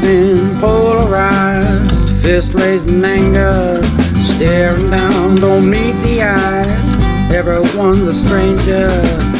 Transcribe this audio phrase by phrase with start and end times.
[0.00, 3.80] Been polarized, fist raised in anger,
[4.14, 7.32] staring down, don't meet the eyes.
[7.32, 8.88] Everyone's a stranger,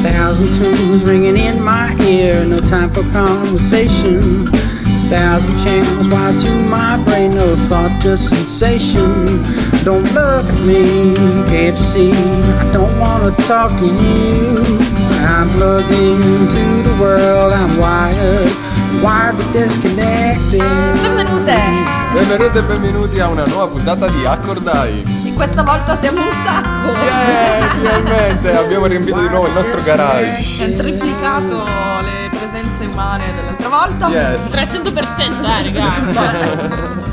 [0.03, 4.47] thousand tunes ringing in my ear, no time for conversation.
[5.09, 9.43] Thousand channels wired to my brain, no thought, just sensation.
[9.85, 11.15] Don't look at me,
[11.49, 12.13] can't you see?
[12.13, 14.63] I don't wanna talk to you.
[15.25, 18.49] I'm plugged into the world, I'm wired,
[20.51, 21.57] Benvenute!
[22.13, 25.05] Benvenuti e benvenuti a una nuova puntata di Accordai.
[25.25, 26.89] E questa volta siamo un sacco!
[26.89, 30.65] Yeah, finalmente abbiamo riempito di nuovo il nostro garage.
[30.65, 34.09] È triplicato le presenze umane dell'altra volta.
[34.09, 34.51] Yes.
[34.53, 35.93] 300% eh, raga.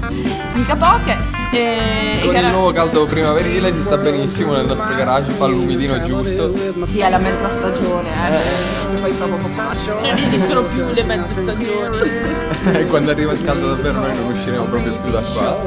[0.53, 1.44] Mica poche.
[1.57, 6.03] E, Con e il nuovo caldo primaverile si sta benissimo nel nostro garage, fa l'umidino
[6.03, 6.53] giusto.
[6.85, 8.99] Sì, è la mezza stagione, eh.
[8.99, 9.93] Poi fra poco passa.
[9.93, 12.43] Non esistono più le mezze stagioni.
[12.65, 15.59] E quando arriva il caldo davvero noi non usciremo proprio più da qua.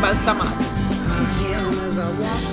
[0.00, 0.64] Balsamati.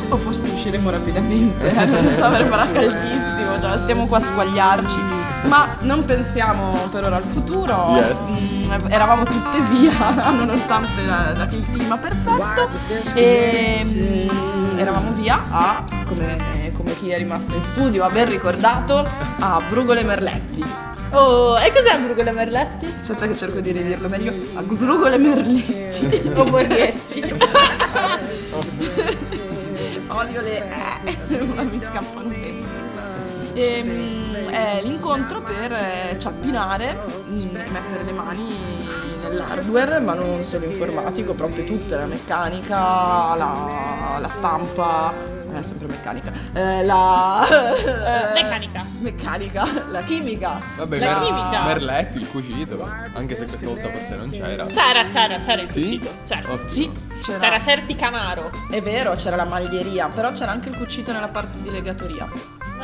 [0.09, 1.67] O forse usciremo rapidamente.
[1.69, 4.99] eh, Non so, perché farà caldissimo, cioè stiamo qua a squagliarci.
[5.43, 7.91] Ma non pensiamo per ora al futuro.
[7.95, 8.19] Yes.
[8.29, 9.91] Mm, eravamo tutte via,
[10.31, 12.69] nonostante la- la- il clima perfetto.
[13.13, 19.05] E mm, eravamo via a, come, come chi è rimasto in studio, a ben ricordato,
[19.39, 20.63] a Brugole Merletti.
[21.11, 22.85] Oh, e cos'è Brugole Merletti?
[22.85, 24.31] Aspetta che cerco di ridirlo meglio.
[24.55, 26.31] A Brugole Merletti.
[26.35, 27.21] O Borghetti?
[30.07, 30.57] Odio le
[31.29, 32.82] eh, ma mi scappano sempre.
[33.53, 36.97] Ehm, è l'incontro per eh, ciappinare
[37.29, 38.57] mm, e mettere le mani
[39.23, 42.75] nell'hardware, ma non solo informatico, proprio tutto, la meccanica,
[43.35, 45.13] la, la stampa,
[45.53, 48.85] è sempre meccanica, eh, la Eh, meccanica.
[48.99, 51.63] meccanica, la chimica, Vabbè, La Mer- chimica.
[51.63, 54.65] Merletti, il cucito, anche se questa volta forse non c'era.
[54.65, 55.81] C'era, c'era, c'era il Sì?
[55.81, 56.09] cucito.
[56.25, 56.51] Certo.
[56.51, 56.67] Ottimo.
[56.69, 56.91] sì,
[57.21, 58.51] c'era, C'era Serpi Canaro.
[58.69, 62.27] è vero, c'era la maglieria, però c'era anche il cucito nella parte di legatoria,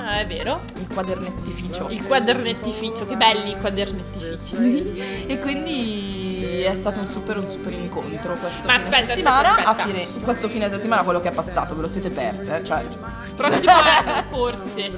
[0.05, 0.61] Ah, è vero.
[0.77, 1.87] il quadernettificio.
[1.89, 5.27] Il quadernettificio, che belli i quadernettifici.
[5.29, 9.49] E quindi è stato un super, un super incontro questo Ma fine aspetta, settimana.
[9.49, 9.97] aspetta, A aspetta.
[9.99, 12.83] fine, questo fine settimana, quello che è passato, ve lo siete perse, eh, cioè
[13.39, 14.91] Prossimo anno, forse.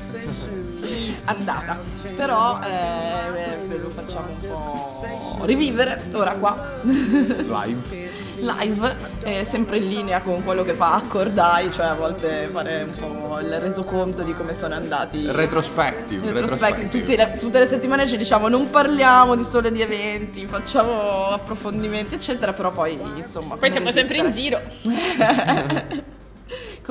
[1.25, 1.77] andata.
[2.15, 6.79] Però eh, ve lo facciamo un po' rivivere ora qua.
[6.81, 8.09] Live.
[8.37, 12.95] Live, eh, sempre in linea con quello che fa Accordai, cioè a volte fare un
[12.95, 16.31] po' il resoconto di come sono andati Retrospective.
[16.31, 16.89] retrospective.
[16.89, 22.15] Tutte le, tutte le settimane ci diciamo non parliamo di solo di eventi, facciamo approfondimenti
[22.15, 23.55] eccetera, però poi insomma...
[23.55, 24.59] Poi siamo sempre in giro.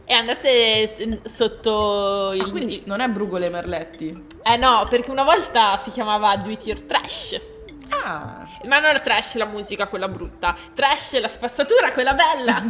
[0.06, 2.42] e andate sotto il...
[2.42, 4.26] Ah, quindi non è Brugole Merletti.
[4.44, 7.42] Eh no, perché una volta si chiamava Do It Your Trash.
[7.90, 10.56] Ah, Ma non la trash la musica, quella brutta.
[10.74, 12.62] Trash la spazzatura, quella bella.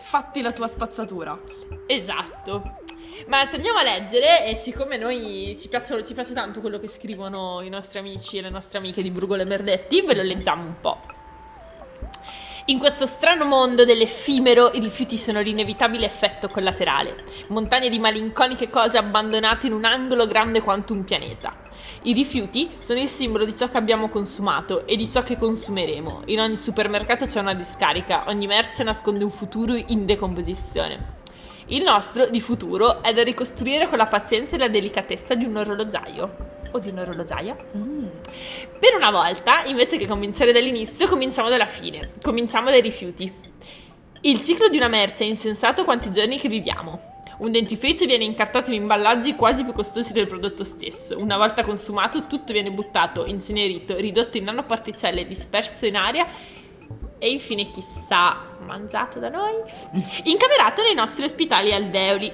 [0.00, 1.38] fatti la tua spazzatura.
[1.86, 2.76] esatto.
[3.26, 6.88] Ma se andiamo a leggere, e siccome noi ci, piacciono- ci piace tanto quello che
[6.88, 10.74] scrivono i nostri amici e le nostre amiche di Brugole Merletti, ve lo leggiamo un
[10.80, 11.00] po'.
[12.66, 18.98] In questo strano mondo dell'effimero i rifiuti sono l'inevitabile effetto collaterale, montagne di malinconiche cose
[18.98, 21.56] abbandonate in un angolo grande quanto un pianeta.
[22.02, 26.24] I rifiuti sono il simbolo di ciò che abbiamo consumato e di ciò che consumeremo.
[26.26, 31.16] In ogni supermercato c'è una discarica, ogni merce nasconde un futuro in decomposizione.
[31.70, 35.54] Il nostro di futuro è da ricostruire con la pazienza e la delicatezza di un
[35.54, 36.36] orologiaio.
[36.70, 37.54] O di un'orologiaia.
[37.54, 42.08] Per una volta, invece che cominciare dall'inizio, cominciamo dalla fine.
[42.22, 43.30] Cominciamo dai rifiuti.
[44.22, 47.16] Il ciclo di una merce è insensato quanti giorni che viviamo.
[47.38, 51.18] Un dentifricio viene incartato in imballaggi quasi più costosi del prodotto stesso.
[51.18, 56.26] Una volta consumato, tutto viene buttato, incenerito, ridotto in nanoparticelle, disperso in aria
[57.18, 59.54] e infine, chissà, mangiato da noi,
[60.24, 62.32] incamerato nei nostri ospitali alveoli.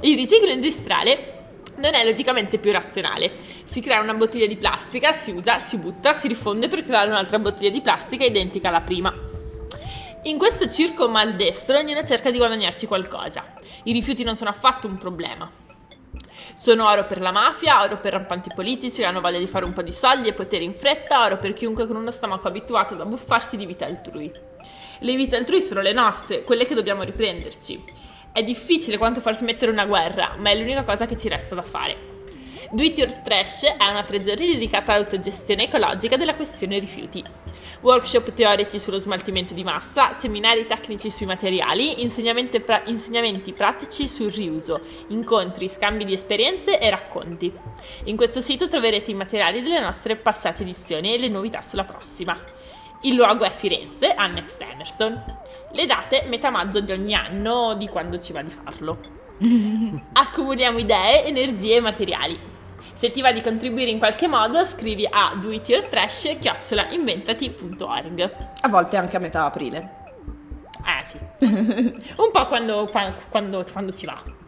[0.00, 1.34] Il riciclo industriale
[1.76, 3.32] non è logicamente più razionale.
[3.64, 7.38] Si crea una bottiglia di plastica, si usa, si butta, si rifonde per creare un'altra
[7.38, 9.12] bottiglia di plastica identica alla prima.
[10.24, 13.54] In questo circo maldestro ognuno cerca di guadagnarci qualcosa.
[13.84, 15.48] I rifiuti non sono affatto un problema.
[16.54, 19.72] Sono oro per la mafia, oro per rampanti politici che hanno voglia di fare un
[19.72, 23.00] po' di soldi e potere in fretta, oro per chiunque con uno stomaco abituato ad
[23.00, 24.32] abbuffarsi di vite altrui.
[25.00, 27.84] Le vite altrui sono le nostre, quelle che dobbiamo riprenderci.
[28.32, 31.62] È difficile quanto far smettere una guerra, ma è l'unica cosa che ci resta da
[31.62, 32.15] fare.
[32.70, 37.22] Do It Your Trash è una tre giorni dedicata all'autogestione ecologica della questione rifiuti.
[37.80, 44.32] Workshop teorici sullo smaltimento di massa, seminari tecnici sui materiali, insegnamenti, pra- insegnamenti pratici sul
[44.32, 47.52] riuso, incontri, scambi di esperienze e racconti.
[48.04, 52.36] In questo sito troverete i materiali delle nostre passate edizioni e le novità sulla prossima.
[53.02, 55.22] Il luogo è Firenze, Annex Emerson.
[55.70, 58.98] Le date metà maggio di ogni anno di quando ci va di farlo.
[60.14, 62.54] Accumuliamo idee, energie e materiali.
[62.96, 68.36] Se ti va di contribuire in qualche modo, scrivi a doityourtrash.inventati.org.
[68.62, 69.90] A volte anche a metà aprile.
[70.82, 71.18] Eh sì.
[72.16, 72.90] Un po' quando,
[73.30, 74.45] quando, quando ci va.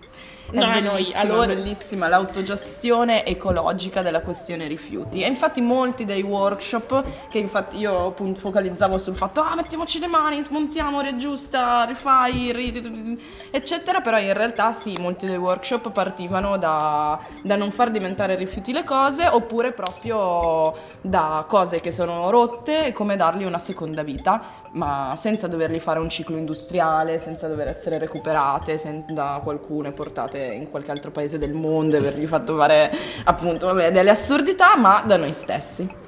[0.50, 1.46] È no, bellissima, allora...
[1.46, 5.20] bellissima l'autogestione ecologica della questione rifiuti.
[5.20, 10.06] E infatti molti dei workshop, che infatti io appunto focalizzavo sul fatto, ah mettiamoci le
[10.06, 16.56] mani, smontiamo, riaggiusta, rifai, ri, ri, eccetera, però in realtà sì, molti dei workshop partivano
[16.56, 22.86] da, da non far diventare rifiuti le cose, oppure proprio da cose che sono rotte
[22.86, 27.68] e come dargli una seconda vita ma senza doverli fare un ciclo industriale, senza dover
[27.68, 32.56] essere recuperate da qualcuno e portate in qualche altro paese del mondo e avergli fatto
[32.56, 32.90] fare
[33.24, 36.06] appunto vabbè, delle assurdità, ma da noi stessi.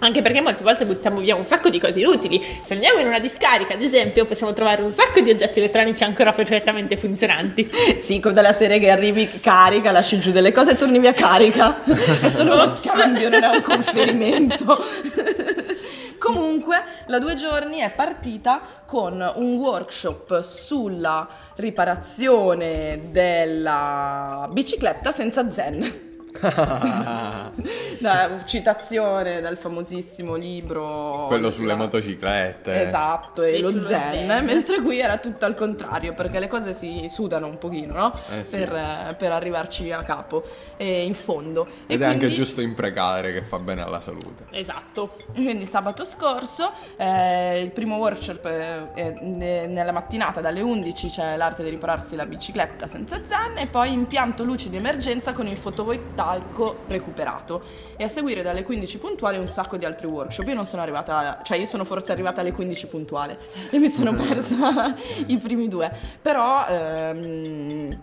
[0.00, 2.42] Anche perché molte volte buttiamo via un sacco di cose inutili.
[2.64, 6.32] Se andiamo in una discarica, ad esempio, possiamo trovare un sacco di oggetti elettronici ancora
[6.32, 7.70] perfettamente funzionanti.
[7.96, 11.84] Sì, come dalla serie che arrivi, carica, lasci giù delle cose e torni via carica.
[12.20, 14.84] È solo uno scambio, non è un conferimento.
[16.24, 26.13] Comunque, la due giorni è partita con un workshop sulla riparazione della bicicletta senza zen.
[28.00, 32.82] da, citazione dal famosissimo libro quello sulle motociclette.
[32.82, 36.72] Esatto e, e lo zen, zen, mentre qui era tutto al contrario perché le cose
[36.74, 38.18] si sudano un pochino no?
[38.36, 38.56] Eh sì.
[38.56, 40.44] per, per, arrivarci a capo
[40.76, 41.66] e in fondo.
[41.66, 42.24] Ed e è quindi...
[42.24, 44.44] anche giusto imprecare che fa bene alla salute.
[44.50, 45.16] Esatto.
[45.32, 51.62] Quindi sabato scorso eh, il primo workshop eh, eh nella mattinata dalle 11 c'è l'arte
[51.62, 56.23] di ripararsi la bicicletta senza zen e poi impianto luci di emergenza con il fotovoltaico
[56.24, 57.62] talco recuperato
[57.96, 60.46] e a seguire dalle 15 puntuali un sacco di altri workshop.
[60.48, 63.36] Io non sono arrivata, cioè io sono forse arrivata alle 15 puntuali
[63.70, 64.94] e mi sono persa
[65.26, 65.92] i primi due,
[66.22, 68.02] però ehm,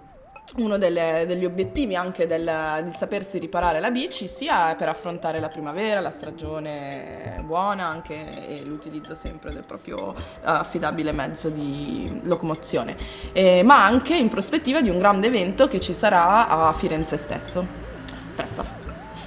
[0.57, 5.47] uno delle, degli obiettivi anche del, di sapersi riparare la bici sia per affrontare la
[5.47, 12.97] primavera, la stagione buona anche e l'utilizzo sempre del proprio affidabile mezzo di locomozione,
[13.31, 17.80] eh, ma anche in prospettiva di un grande evento che ci sarà a Firenze stesso.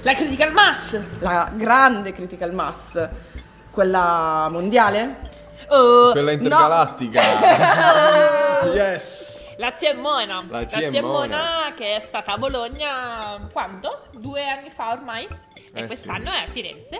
[0.05, 1.01] La Critical Mass.
[1.17, 3.09] La grande Critical Mass.
[3.71, 5.31] Quella mondiale?
[5.67, 7.21] Uh, quella intergalattica.
[8.61, 8.69] No.
[8.77, 9.55] yes.
[9.57, 10.45] La CMona.
[10.47, 14.03] La CMona che è stata a Bologna quando?
[14.11, 15.27] Due anni fa ormai.
[15.73, 16.37] E eh quest'anno sì.
[16.37, 16.99] è a Firenze.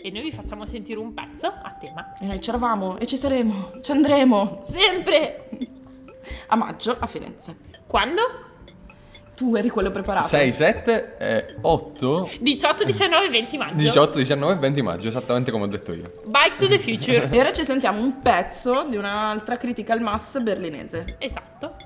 [0.00, 2.14] E noi vi facciamo sentire un pezzo a tema.
[2.20, 3.72] E noi c'eravamo e ci saremo.
[3.82, 4.62] Ci andremo.
[4.68, 5.48] Sempre.
[6.48, 7.56] A maggio a Firenze.
[7.86, 8.47] Quando?
[9.38, 10.26] Tu eri quello preparato.
[10.26, 12.30] 6, 7, eh, 8.
[12.40, 13.74] 18, 19, 20 maggio.
[13.76, 16.12] 18, 19 e 20 maggio, esattamente come ho detto io.
[16.24, 17.28] Bike to the future.
[17.30, 21.14] e ora ci sentiamo un pezzo di un'altra critical mass berlinese.
[21.18, 21.76] Esatto.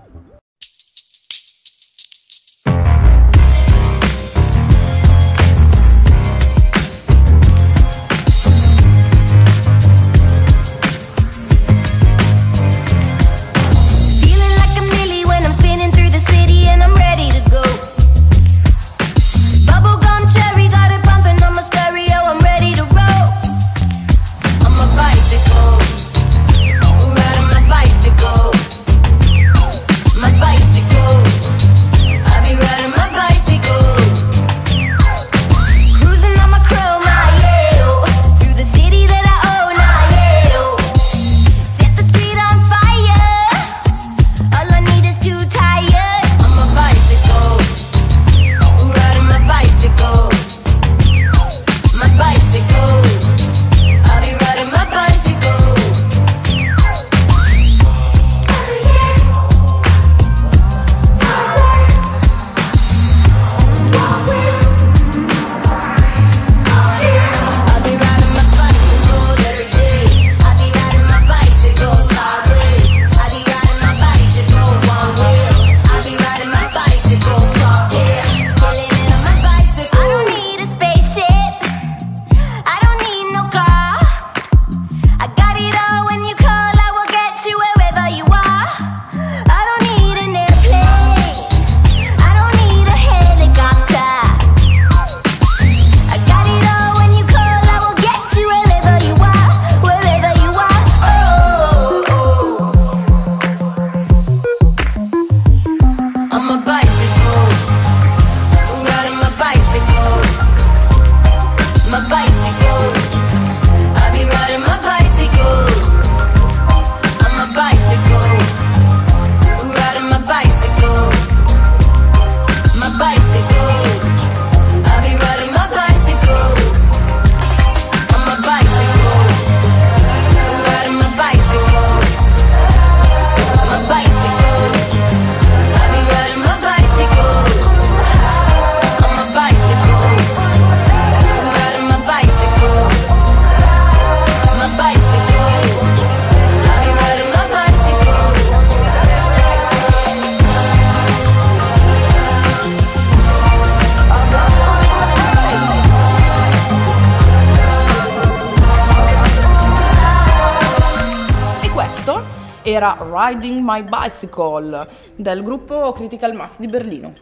[163.23, 167.15] Riding My Bicycle del gruppo Critical Mass di Berlino.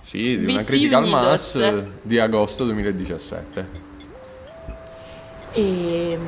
[0.00, 1.54] Sì, di una BC Critical Unidos.
[1.54, 3.68] Mass di agosto 2017.
[5.52, 6.18] E...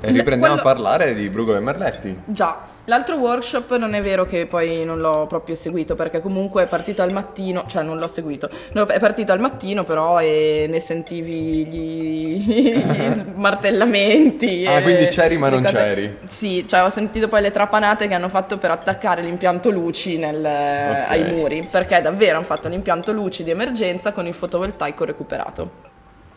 [0.00, 2.16] E riprendiamo quello- a parlare di Brugolo e Merletti.
[2.26, 6.66] Già, l'altro workshop non è vero che poi non l'ho proprio seguito perché comunque è
[6.66, 11.64] partito al mattino, cioè non l'ho seguito, è partito al mattino però e ne sentivi
[11.66, 14.66] gli, gli smartellamenti.
[14.66, 16.18] Ah, quindi c'eri ma non cose- c'eri.
[16.28, 20.44] Sì, cioè ho sentito poi le trapanate che hanno fatto per attaccare l'impianto luci nel-
[20.44, 25.86] ai muri perché davvero hanno fatto l'impianto luci di emergenza con il fotovoltaico recuperato.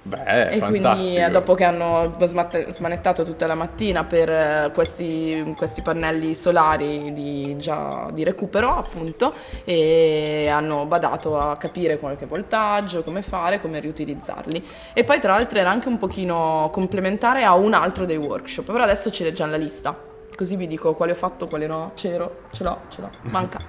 [0.04, 1.20] Beh, E quindi fantastico.
[1.20, 7.14] eh, dopo che hanno smatte- smanettato tutta la mattina per eh, questi, questi pannelli solari
[7.14, 13.80] di, già di recupero appunto e hanno badato a capire qualche voltaggio, come fare, come
[13.80, 14.68] riutilizzarli.
[14.94, 18.84] E poi tra l'altro era anche un pochino complementare a un altro dei workshop, però
[18.84, 19.96] adesso ci leggiamo la lista,
[20.36, 23.60] così vi dico quale ho fatto, quale no, c'ero, ce l'ho, ce l'ho, manca.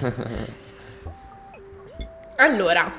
[2.36, 2.90] Allora,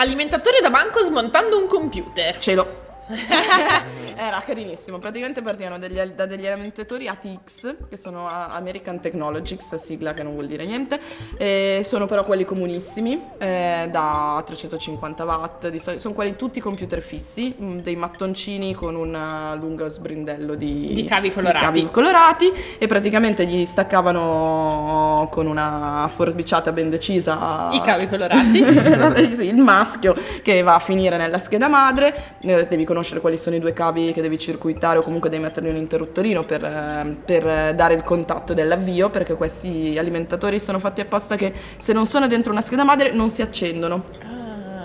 [0.00, 2.38] alimentatore da banco smontando un computer.
[2.38, 2.66] Ce l'ho.
[4.16, 10.22] Era carinissimo, praticamente partivano degli- da degli alimentatori ATX, che sono American Technologies, sigla che
[10.22, 11.00] non vuol dire niente,
[11.36, 17.00] e sono però quelli comunissimi, eh, da 350 watt, di solito- sono quelli tutti computer
[17.00, 21.64] fissi, mm, dei mattoncini con un eh, lungo sbrindello di, Di cavi colorati.
[21.64, 28.58] cavi colorati, e praticamente gli staccavano con una forbiciata ben decisa I cavi colorati.
[29.46, 33.58] il maschio che va a finire nella scheda madre, eh, devi conoscere quali sono i
[33.60, 37.46] due cavi che devi circuitare o comunque devi metterli in un interruttorino per, eh, per,
[37.46, 42.26] eh, dare il contatto dell'avvio perché questi alimentatori sono fatti apposta che se non sono
[42.26, 44.04] dentro una scheda madre non si accendono.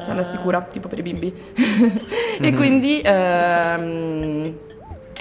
[0.03, 1.33] Sono sicura, tipo per i bimbi.
[2.39, 3.01] e quindi...
[3.03, 4.57] ehm,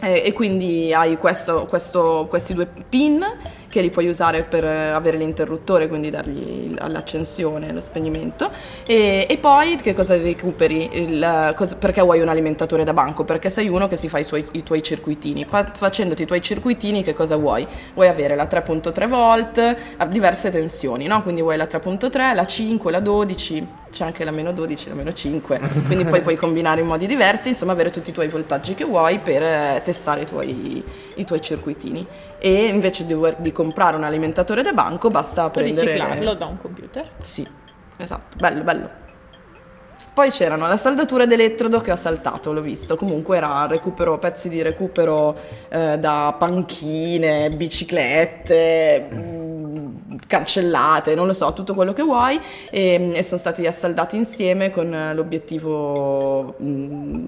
[0.03, 3.25] e, e quindi hai questo- questo- questi due pin
[3.75, 8.49] che li puoi usare per eh, avere l'interruttore, quindi dargli l'accensione, lo spegnimento.
[8.87, 10.91] E, e poi che cosa recuperi?
[10.93, 13.25] Il, cosa- perché vuoi un alimentatore da banco?
[13.25, 15.45] Perché sei uno che si fa i, suoi- i tuoi circuitini.
[15.45, 17.67] Fa- facendoti i tuoi circuitini, che cosa vuoi?
[17.95, 19.59] Vuoi avere la 3.3 volt
[19.97, 21.21] a diverse tensioni, no?
[21.23, 25.13] Quindi vuoi la 3.3, la 5, la 12 c'è anche la meno 12, la meno
[25.13, 28.85] 5, quindi poi puoi combinare in modi diversi, insomma avere tutti i tuoi voltaggi che
[28.85, 30.83] vuoi per eh, testare i tuoi,
[31.15, 32.05] i tuoi circuitini.
[32.45, 35.93] E invece di, di comprare un alimentatore da banco basta prendere...
[35.93, 37.11] Riciclarlo da un computer.
[37.23, 37.49] Sì,
[37.97, 38.91] esatto, bello, bello.
[40.13, 42.97] Poi c'erano la saldatura d'elettrodo che ho saltato, l'ho visto.
[42.97, 45.35] Comunque era recupero, pezzi di recupero
[45.71, 52.39] eh, da panchine, biciclette, mm, cancellate, non lo so, tutto quello che vuoi.
[52.69, 57.27] E, e sono stati assaldati insieme con l'obiettivo mm,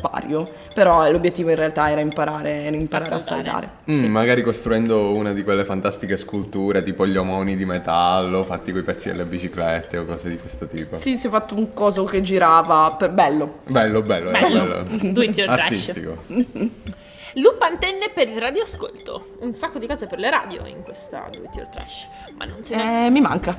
[0.00, 0.48] vario.
[0.74, 3.42] Però l'obiettivo in realtà era imparare, era imparare a saldare.
[3.44, 3.70] saldare.
[3.90, 4.08] Mm, Sì.
[4.08, 9.08] Magari costruendo una di quelle fantastiche sculture tipo gli omoni di metallo fatti coi pezzi
[9.08, 10.96] delle biciclette o cose di questo tipo.
[10.96, 13.60] Sì, si è fatto un coso che girava, per- bello.
[13.66, 14.64] Bello, bello, era Bello.
[14.84, 14.84] bello.
[15.12, 15.60] Do it your trash.
[15.60, 16.16] Artistico.
[17.34, 19.36] Loop antenne per il radioascolto.
[19.40, 22.08] Un sacco di cose per le radio in questa Do It Your Trash.
[22.36, 23.06] Ma non se ne...
[23.06, 23.56] Eh, mi manca.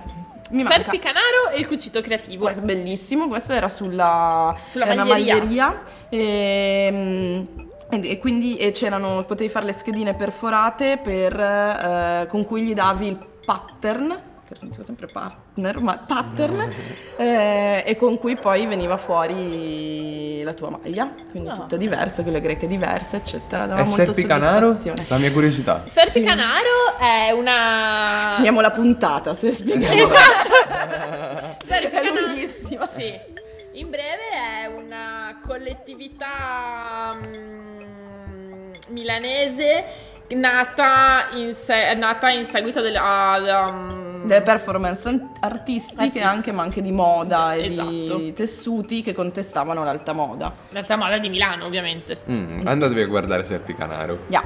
[0.51, 0.73] Mi manca.
[0.81, 2.43] Serpi Canaro e il cucito creativo.
[2.43, 5.35] Questo è bellissimo, questo era sulla, Sulla una maglieria.
[5.37, 7.47] maglieria, ehm,
[7.89, 12.73] e, e quindi e c'erano, potevi fare le schedine perforate per, eh, con cui gli
[12.73, 14.29] davi il pattern,
[14.61, 16.71] dico sempre partner, ma pattern,
[17.17, 21.53] eh, e con cui poi veniva fuori la tua maglia, quindi Ah.
[21.53, 24.75] tutte diverse, con le greche diverse, eccetera, dava E molto Serpi Canaro?
[25.07, 25.83] La mia curiosità.
[25.87, 28.33] Serpi Canaro è una...
[28.35, 29.93] Finiamo la puntata, se spieghiamo.
[30.01, 31.57] Esatto.
[31.65, 32.87] Serpi È Canaro- lunghissima.
[32.87, 33.39] Sì.
[33.73, 39.85] In breve è una collettività mm, milanese
[40.35, 46.23] nata in, se- nata in seguito del- a- mm, delle performance an- artistiche Artistiche.
[46.23, 47.89] anche ma anche di moda e Esatto.
[47.89, 50.53] di tessuti che contestavano l'alta moda.
[50.69, 52.19] l'alta moda di Milano ovviamente.
[52.29, 54.19] Mm, andatevi a guardare Serpi Canaro.
[54.27, 54.43] Yeah.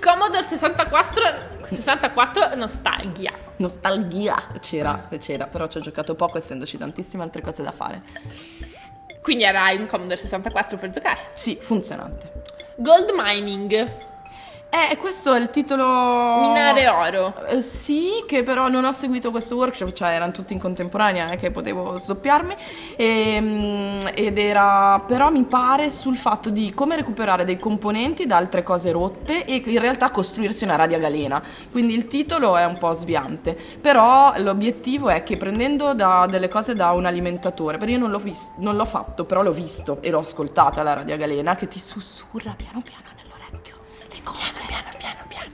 [0.00, 1.22] Commodore 64,
[1.62, 3.32] 64 nostalgia.
[3.56, 8.02] Nostalgia c'era, c'era, però ci ho giocato poco essendoci tantissime altre cose da fare.
[9.22, 11.18] Quindi era un Commodore 64 per giocare.
[11.34, 12.32] Sì, funzionante.
[12.76, 13.92] Gold mining,
[14.72, 15.84] Eh, questo è il titolo...
[16.42, 17.34] minare oro.
[17.46, 21.36] Eh, sì, che però non ho seguito questo workshop, cioè erano tutti in contemporanea, è
[21.36, 22.54] che potevo sdoppiarmi,
[22.94, 28.62] ehm, ed era però mi pare sul fatto di come recuperare dei componenti da altre
[28.62, 31.42] cose rotte e in realtà costruirsi una radiagalena.
[31.72, 36.76] Quindi il titolo è un po' sviante, però l'obiettivo è che prendendo da- delle cose
[36.76, 40.10] da un alimentatore, perché io non l'ho, vis- non l'ho fatto, però l'ho visto e
[40.10, 43.19] l'ho ascoltata la radiagalena che ti sussurra piano piano
[44.32, 44.60] cose.
[44.66, 45.50] Piano piano piano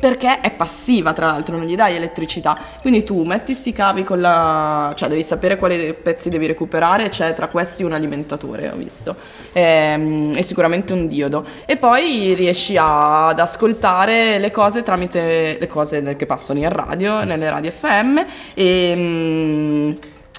[0.00, 2.58] perché è passiva tra l'altro, non gli dai elettricità.
[2.80, 4.92] Quindi tu metti sti cavi con la...
[4.96, 9.14] cioè devi sapere quali pezzi devi recuperare, c'è tra questi un alimentatore, ho visto,
[9.52, 11.44] e, e sicuramente un diodo.
[11.66, 17.22] E poi riesci a- ad ascoltare le cose tramite le cose che passano in radio,
[17.24, 18.18] nelle radio FM
[18.54, 18.94] e...
[18.96, 19.92] mm,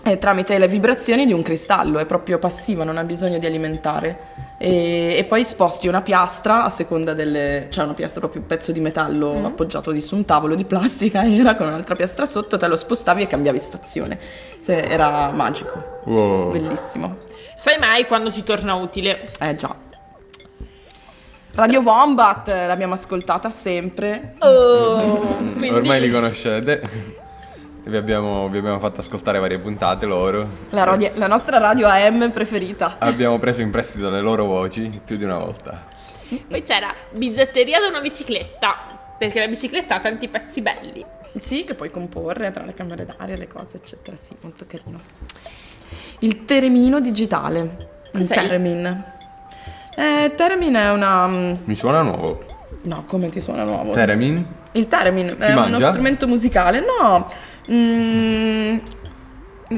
[0.03, 4.49] e tramite le vibrazioni di un cristallo, è proprio passivo, non ha bisogno di alimentare.
[4.63, 7.65] E, e poi sposti una piastra a seconda delle.
[7.71, 11.23] cioè una piastra proprio un pezzo di metallo appoggiato di su un tavolo di plastica
[11.25, 14.19] era con un'altra piastra sotto, te lo spostavi e cambiavi stazione.
[14.59, 16.51] Se- era magico, Wow.
[16.51, 17.17] bellissimo.
[17.55, 19.31] Sai mai quando ti torna utile?
[19.39, 19.75] Eh già.
[21.53, 24.35] Radio Wombat l'abbiamo ascoltata sempre.
[24.39, 24.95] Oh,
[25.57, 25.69] quindi...
[25.69, 26.81] Ormai li conoscete.
[27.83, 30.47] Vi abbiamo, vi abbiamo fatto ascoltare varie puntate loro.
[30.69, 32.95] La, radio- la nostra radio AM preferita.
[32.99, 35.85] Abbiamo preso in prestito le loro voci più di una volta.
[36.47, 38.99] Poi c'era bizzatteria da una bicicletta.
[39.17, 41.03] Perché la bicicletta ha tanti pezzi belli.
[41.41, 44.15] Sì, che puoi comporre tra le camere d'aria, le cose, eccetera.
[44.15, 44.99] Sì, molto carino.
[46.19, 47.89] Il teremino digitale.
[48.11, 49.03] Cos'è il- teremin.
[49.95, 51.27] Eh, teremin è una...
[51.27, 52.43] mm, Mi suona nuovo.
[52.83, 53.91] No, come ti suona nuovo?
[53.93, 54.45] Teremin?
[54.73, 55.89] Il theremin Si è uno mangia?
[55.89, 56.79] strumento musicale.
[56.79, 57.27] No,
[57.69, 58.77] mm,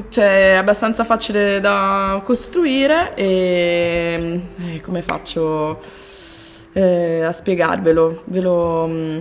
[0.10, 5.82] cioè, è abbastanza facile da costruire e eh, come faccio
[6.74, 8.24] eh, a spiegarvelo?
[8.26, 8.86] Ve lo...
[8.88, 9.20] mm,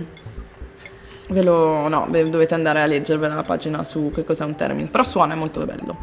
[1.29, 1.87] Ve lo...
[1.87, 5.37] no, dovete andare a leggervela la pagina su che cos'è un theremin, però suona è
[5.37, 5.97] molto bello.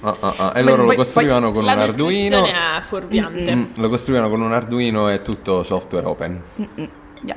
[0.00, 0.48] Ah, ah, ah.
[0.50, 2.40] E Poi- loro lo poi- costruivano con la un Arduino.
[2.42, 3.54] descrizione è fuorviante.
[3.54, 6.42] Mm, lo costruivano con un Arduino e tutto software open.
[6.60, 6.88] Mm-mm,
[7.24, 7.36] yeah.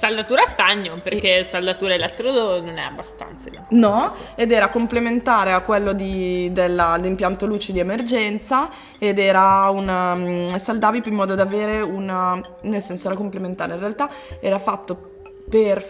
[0.00, 3.50] Saldatura a stagno, perché saldatura elettrodo non è abbastanza.
[3.68, 10.14] No, ed era complementare a quello di- della- dell'impianto luci di emergenza ed era una...
[10.14, 12.40] mm, saldavi in modo da avere una...
[12.62, 14.08] nel senso era complementare, in realtà
[14.40, 15.84] era fatto per...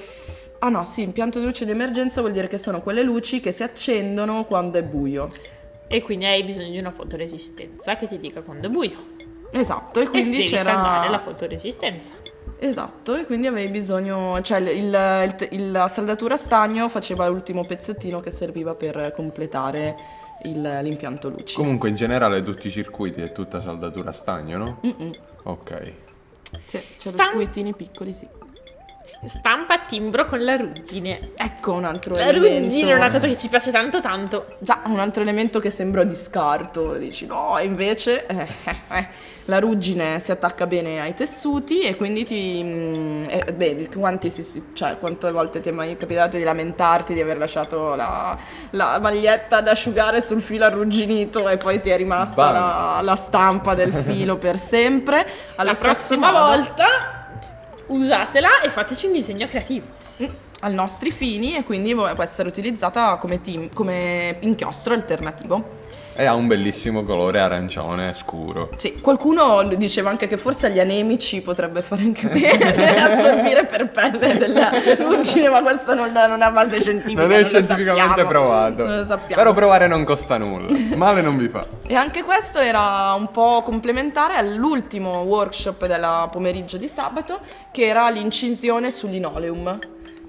[0.59, 3.53] Ah no, sì, impianto di luce di emergenza vuol dire che sono quelle luci che
[3.53, 5.29] si accendono quando è buio.
[5.87, 8.99] E quindi hai bisogno di una fotoresistenza che ti dica quando è buio.
[9.53, 11.07] Esatto, e e quindi devi c'era...
[11.09, 12.30] la fotoresistenza.
[12.63, 17.65] Esatto, e quindi avevi bisogno, cioè il, il- il- la saldatura a stagno faceva l'ultimo
[17.65, 19.97] pezzettino che serviva per completare
[20.43, 21.55] il- l'impianto luci.
[21.57, 24.81] Comunque in generale tutti i circuiti è tutta saldatura a stagno, no?
[24.85, 25.17] Mm-mm.
[25.45, 25.93] Ok.
[26.67, 28.27] Sì, c'è Stan- circuitini piccoli, sì.
[29.27, 31.33] Stampa timbro con la ruggine.
[31.37, 32.65] Ecco un altro La elemento.
[32.65, 34.57] ruggine è una cosa che ci piace tanto tanto.
[34.61, 39.07] Già, un altro elemento che sembra di scarto, dici no, e invece eh, eh, eh,
[39.45, 42.63] la ruggine si attacca bene ai tessuti e quindi ti...
[42.65, 47.13] mm, eh, beh, quanti si, si- cioè, quante volte ti è mai capitato di lamentarti
[47.13, 48.39] di aver lasciato la,
[48.71, 53.75] la maglietta ad asciugare sul filo arrugginito e poi ti è rimasta la, la stampa
[53.75, 55.27] del filo per sempre?
[55.57, 56.87] Allo la prossima modo- volta
[57.91, 59.87] usatela e fateci un disegno creativo.
[60.63, 65.89] ai nostri fini e quindi può essere utilizzata come, team- come inchiostro alternativo.
[66.21, 68.69] E ha un bellissimo colore arancione scuro.
[68.77, 74.37] Sì, qualcuno diceva anche che forse agli anemici potrebbe fare anche bene assorbire per pelle
[74.37, 77.23] della ruggine, ma questo non, non ha base scientifica.
[77.23, 78.29] Non è lo scientificamente sappiamo.
[78.29, 78.85] provato.
[78.85, 79.43] Non lo sappiamo.
[79.43, 80.77] Però provare non costa nulla.
[80.95, 81.67] Male non vi fa.
[81.87, 88.11] E anche questo era un po' complementare all'ultimo workshop del pomeriggio di sabato, che era
[88.11, 89.79] l'incisione su linoleum.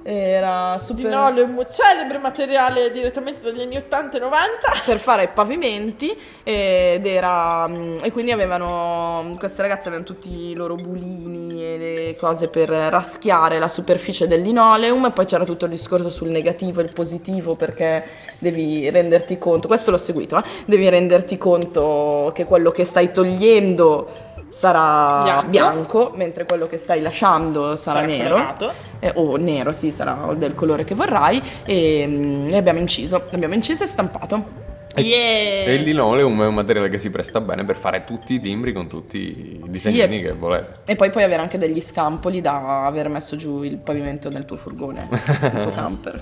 [0.04, 1.06] Era super...
[1.06, 4.72] Linoleum, celebre materiale direttamente dagli anni 80 e 90.
[4.86, 10.76] per fare pavimenti ed era mm, e quindi avevano queste ragazze avevano tutti i loro
[10.76, 15.72] bulini e le cose per raschiare la superficie del linoleum e poi c'era tutto il
[15.72, 18.04] discorso sul negativo e il positivo perché
[18.40, 24.30] devi renderti conto questo l'ho seguito eh, devi renderti conto che quello che stai togliendo
[24.52, 25.50] sarà Bianco.
[25.50, 28.56] bianco, mentre quello che stai lasciando sarà, Sarà nero
[29.00, 33.54] eh, o nero, sì, sarà del colore che vorrai e, mm, e abbiamo inciso, abbiamo
[33.54, 34.70] inciso e stampato.
[34.94, 35.68] Yeah.
[35.68, 38.74] E il linoleum è un materiale che si presta bene per fare tutti i timbri
[38.74, 40.80] con tutti i disegnini e- che volete.
[40.84, 44.58] E poi puoi avere anche degli scampoli da aver messo giù il pavimento del tuo
[44.58, 46.22] furgone, il tuo camper.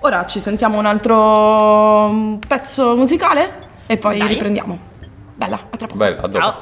[0.00, 4.28] Ora ci sentiamo un altro mm, pezzo musicale e poi Dai.
[4.28, 4.94] riprendiamo.
[5.36, 5.98] Bella, a tra poco.
[5.98, 6.38] Bella, a dopo.
[6.38, 6.54] Ciao.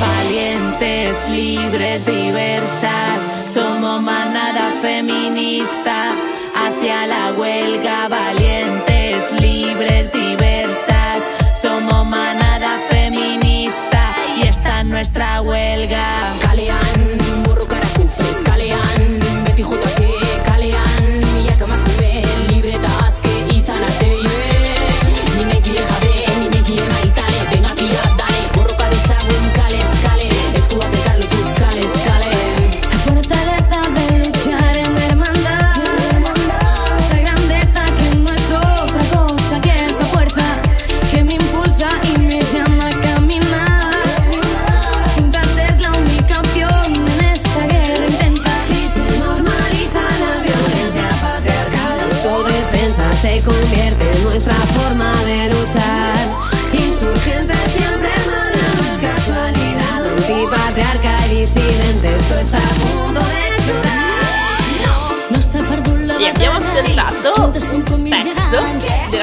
[0.00, 3.20] Valientes, libres, diversas,
[3.52, 6.12] somos manada feminista
[6.56, 8.08] hacia la huelga.
[8.08, 11.22] Valientes, libres, diversas,
[11.60, 16.47] somos manada feminista y esta es nuestra huelga.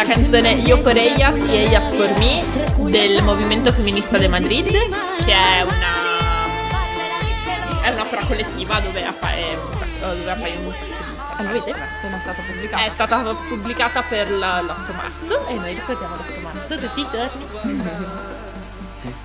[0.05, 2.43] Canzone Io por ellas y ellas por mí
[2.89, 4.67] del Movimento Femminista de Madrid,
[5.25, 6.03] che è una
[7.83, 9.55] è un'opera collettiva dove, appa- è-
[9.99, 10.61] dove appaiono
[11.37, 11.69] non interpreti.
[11.69, 12.83] è stata pubblicata.
[12.83, 17.45] È stata pubblicata per la- l'8 marzo e noi ricordiamo l'8 marzo tutti i giorni.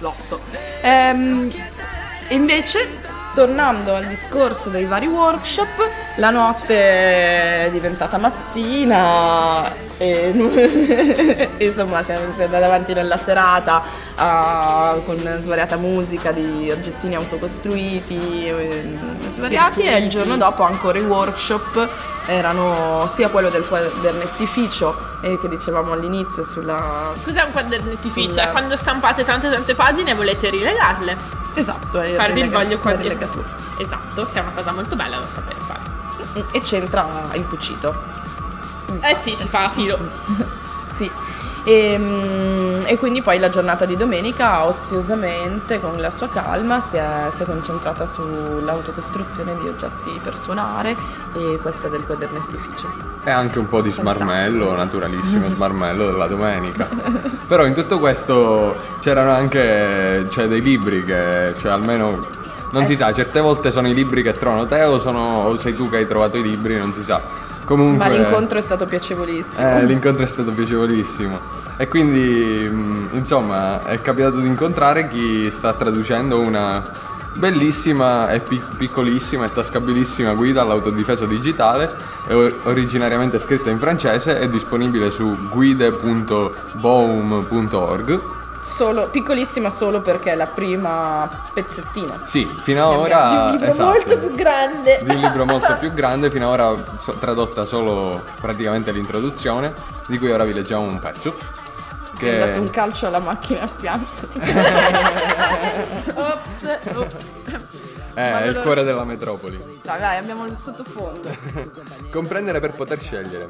[0.01, 0.41] l'otto.
[0.83, 1.51] Ehm,
[2.29, 2.99] invece,
[3.35, 9.65] tornando al discorso dei vari workshop, la notte è diventata mattina
[9.97, 13.83] e insomma siamo siamo andati avanti nella serata
[14.17, 18.99] ah, con svariata musica di oggettini autocostruiti eh,
[19.37, 21.89] svariati e il giorno dopo ancora i workshop
[22.27, 28.31] erano sia quello del quadernettificio eh, che dicevamo all'inizio sulla Cos'è un quadernettificio?
[28.31, 31.17] Sulla- È quando stampate tante tante pagine volete rilegarle.
[31.55, 33.49] Esatto, è Farvi il voglio la quadri- rilegatura.
[33.79, 35.80] Esatto, che è una cosa molto bella da sapere fare.
[36.53, 37.95] E c'entra il cucito.
[39.01, 39.99] Eh sì, si fa a filo.
[40.91, 41.11] Sì.
[41.63, 46.97] E, mm, e quindi poi la giornata di domenica, oziosamente, con la sua calma, si
[46.97, 50.97] è, si è concentrata sull'autocostruzione di oggetti per suonare
[51.35, 52.89] e questa del quadernettificio.
[53.23, 56.89] E anche un po' di smarmello, naturalissimo smarmello della domenica.
[57.47, 62.27] Però in tutto questo c'erano anche cioè, dei libri che, cioè almeno,
[62.71, 65.75] non si sa, certe volte sono i libri che trovano te o, sono, o sei
[65.75, 67.23] tu che hai trovato i libri, non si sa.
[67.65, 69.77] Comunque, Ma l'incontro è stato piacevolissimo.
[69.77, 71.39] eh, l'incontro è stato piacevolissimo.
[71.77, 76.85] E quindi, mh, insomma, è capitato di incontrare chi sta traducendo una
[77.33, 81.89] bellissima e pi- piccolissima e tascabilissima guida all'autodifesa digitale,
[82.27, 88.21] è or- originariamente scritta in francese, è disponibile su guide.boom.org.
[88.71, 92.21] Solo, piccolissima solo perché è la prima pezzettino.
[92.25, 93.29] Sì, fino ad ora...
[93.29, 93.89] Di un libro esatto.
[93.89, 95.01] molto più grande.
[95.03, 99.75] di un libro molto più grande, fino ad ora so- tradotta solo praticamente l'introduzione,
[100.07, 101.29] di cui ora vi leggiamo un pezzo.
[101.29, 104.29] Ho dato un Che calcio alla macchina a fianco.
[106.15, 107.99] Ops, ops.
[108.15, 109.57] È il cuore della metropoli.
[109.83, 111.29] Dai, dai, abbiamo il sottofondo.
[112.11, 113.47] Comprendere per poter scegliere.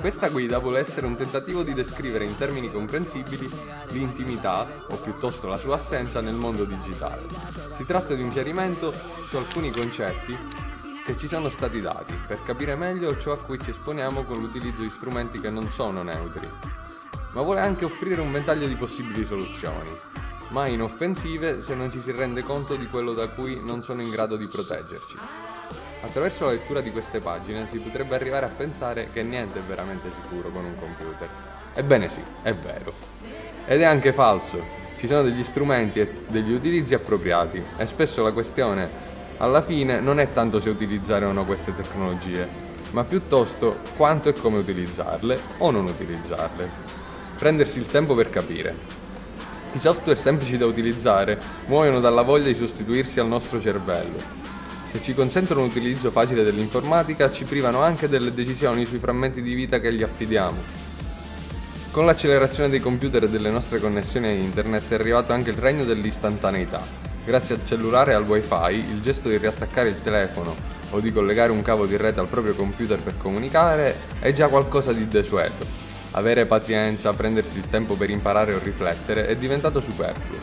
[0.00, 3.50] Questa guida vuole essere un tentativo di descrivere in termini comprensibili
[3.88, 7.26] l'intimità, o piuttosto la sua assenza, nel mondo digitale.
[7.76, 8.92] Si tratta di un chiarimento
[9.28, 10.36] su alcuni concetti
[11.04, 14.82] che ci sono stati dati per capire meglio ciò a cui ci esponiamo con l'utilizzo
[14.82, 16.46] di strumenti che non sono neutri.
[17.32, 19.88] Ma vuole anche offrire un ventaglio di possibili soluzioni,
[20.48, 24.10] mai inoffensive se non ci si rende conto di quello da cui non sono in
[24.10, 25.16] grado di proteggerci.
[26.00, 30.10] Attraverso la lettura di queste pagine si potrebbe arrivare a pensare che niente è veramente
[30.10, 31.28] sicuro con un computer.
[31.74, 32.92] Ebbene sì, è vero.
[33.66, 34.76] Ed è anche falso.
[34.96, 39.06] Ci sono degli strumenti e degli utilizzi appropriati e spesso la questione
[39.38, 42.48] alla fine non è tanto se utilizzare o no queste tecnologie,
[42.92, 46.68] ma piuttosto quanto e come utilizzarle o non utilizzarle.
[47.36, 48.97] Prendersi il tempo per capire.
[49.72, 54.18] I software semplici da utilizzare muoiono dalla voglia di sostituirsi al nostro cervello.
[54.90, 59.52] Se ci consentono un utilizzo facile dell'informatica, ci privano anche delle decisioni sui frammenti di
[59.52, 60.56] vita che gli affidiamo.
[61.90, 65.84] Con l'accelerazione dei computer e delle nostre connessioni a internet è arrivato anche il regno
[65.84, 66.80] dell'istantaneità.
[67.24, 70.56] Grazie al cellulare e al wifi, il gesto di riattaccare il telefono
[70.90, 74.94] o di collegare un cavo di rete al proprio computer per comunicare è già qualcosa
[74.94, 75.87] di desueto.
[76.12, 80.38] Avere pazienza, prendersi il tempo per imparare o riflettere è diventato superfluo.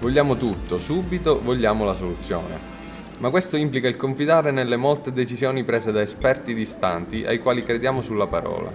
[0.00, 2.72] Vogliamo tutto, subito vogliamo la soluzione.
[3.18, 8.00] Ma questo implica il confidare nelle molte decisioni prese da esperti distanti ai quali crediamo
[8.00, 8.72] sulla parola.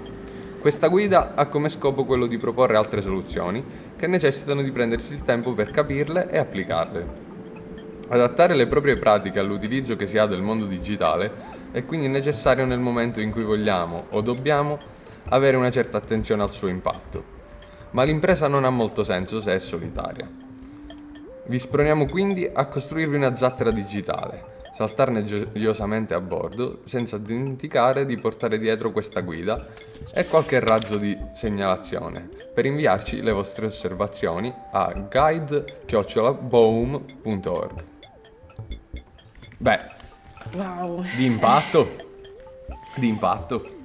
[0.59, 3.63] Questa guida ha come scopo quello di proporre altre soluzioni
[3.95, 7.27] che necessitano di prendersi il tempo per capirle e applicarle.
[8.09, 11.31] Adattare le proprie pratiche all'utilizzo che si ha del mondo digitale
[11.71, 14.79] è quindi necessario nel momento in cui vogliamo o dobbiamo
[15.25, 17.37] avere una certa attenzione al suo impatto.
[17.91, 20.29] Ma l'impresa non ha molto senso se è solitaria.
[21.45, 28.17] Vi sproniamo quindi a costruirvi una zattera digitale, saltarne gioiosamente a bordo, senza dimenticare di
[28.17, 29.65] portare dietro questa guida
[30.13, 37.83] e qualche razzo di segnalazione per inviarci le vostre osservazioni a guide-boom.org.
[39.57, 39.97] Beh,
[40.55, 41.03] Wow.
[41.15, 41.89] di impatto.
[42.95, 43.77] Di impatto.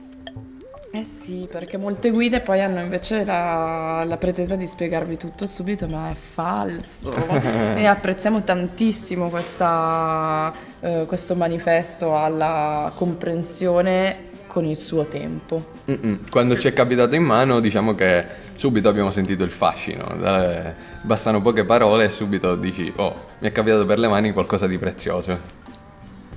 [0.95, 5.89] Eh sì, perché molte guide poi hanno invece la, la pretesa di spiegarvi tutto subito,
[5.89, 7.13] ma è falso.
[7.75, 15.73] e apprezziamo tantissimo questa, eh, questo manifesto alla comprensione con il suo tempo.
[15.91, 16.31] Mm-mm.
[16.31, 20.07] Quando ci è capitato in mano, diciamo che subito abbiamo sentito il fascino.
[20.25, 24.69] Eh, bastano poche parole e subito dici, oh, mi è capitato per le mani qualcosa
[24.69, 25.37] di prezioso.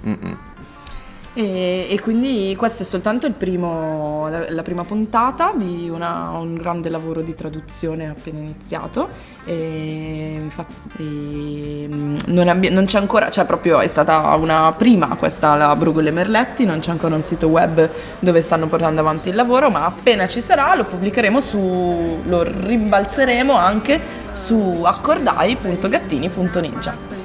[0.03, 0.56] Mm-mm.
[1.37, 6.89] E, e quindi questo è soltanto primo- la, la prima puntata di una- un grande
[6.89, 9.07] lavoro di traduzione appena iniziato.
[9.45, 15.53] E, infatti, mm, non, abbi- non c'è ancora, cioè proprio è stata una prima questa
[15.53, 19.69] la Brugole Merletti, non c'è ancora un sito web dove stanno portando avanti il lavoro,
[19.69, 27.16] ma appena ci sarà lo pubblicheremo su, lo rimbalzeremo anche su accordai.gattini.ninja.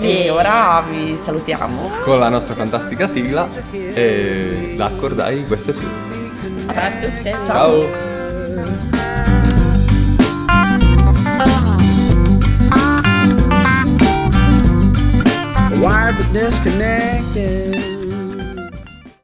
[0.00, 1.90] E ora vi salutiamo.
[2.02, 6.18] Con la nostra fantastica sigla e l'accordai questo è tutto.
[6.66, 7.44] A presto.
[7.44, 7.44] Ciao.
[7.44, 8.08] Ciao.
[15.80, 17.79] Wired but disconnected.